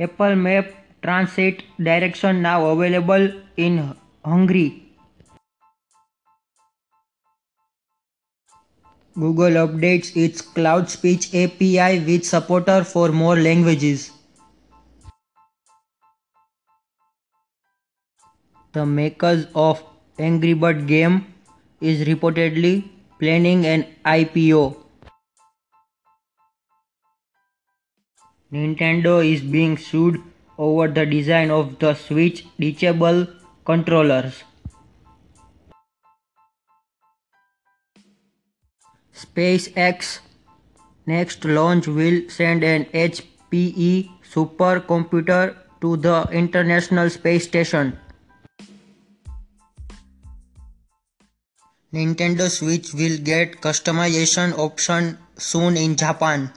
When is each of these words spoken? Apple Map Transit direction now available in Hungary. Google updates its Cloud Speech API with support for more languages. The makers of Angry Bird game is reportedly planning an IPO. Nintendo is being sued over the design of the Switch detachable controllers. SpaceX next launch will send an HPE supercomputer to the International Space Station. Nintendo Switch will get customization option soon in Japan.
Apple 0.00 0.36
Map 0.36 0.66
Transit 1.02 1.64
direction 1.82 2.42
now 2.42 2.66
available 2.66 3.30
in 3.56 3.94
Hungary. 4.24 4.82
Google 9.14 9.66
updates 9.66 10.16
its 10.16 10.40
Cloud 10.40 10.88
Speech 10.88 11.34
API 11.34 11.98
with 11.98 12.24
support 12.24 12.66
for 12.86 13.08
more 13.08 13.36
languages. 13.36 14.10
The 18.72 18.86
makers 18.86 19.46
of 19.54 19.82
Angry 20.18 20.54
Bird 20.54 20.86
game 20.86 21.26
is 21.80 22.06
reportedly 22.06 22.88
planning 23.18 23.66
an 23.66 23.86
IPO. 24.06 24.81
Nintendo 28.52 29.12
is 29.26 29.40
being 29.40 29.78
sued 29.78 30.20
over 30.58 30.86
the 30.86 31.06
design 31.06 31.50
of 31.50 31.78
the 31.78 31.94
Switch 31.94 32.44
detachable 32.60 33.26
controllers. 33.64 34.44
SpaceX 39.14 40.18
next 41.06 41.46
launch 41.46 41.86
will 41.86 42.28
send 42.28 42.62
an 42.62 42.84
HPE 42.92 44.10
supercomputer 44.30 45.56
to 45.80 45.96
the 45.96 46.28
International 46.30 47.08
Space 47.08 47.44
Station. 47.44 47.98
Nintendo 51.94 52.50
Switch 52.50 52.92
will 52.92 53.16
get 53.18 53.62
customization 53.62 54.58
option 54.58 55.16
soon 55.38 55.78
in 55.78 55.96
Japan. 55.96 56.52